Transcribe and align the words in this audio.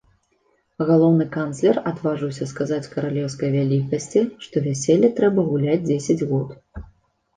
Галоўны 0.89 1.25
канцлер 1.35 1.77
адважыўся 1.91 2.47
сказаць 2.53 2.89
каралеўскай 2.95 3.53
вялікасці, 3.59 4.25
што 4.47 4.55
вяселле 4.67 5.09
трэба 5.21 5.49
гуляць 5.51 5.81
дзесяць 5.89 6.27
год. 6.33 6.49